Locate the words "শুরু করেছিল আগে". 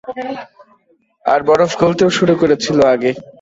2.09-3.11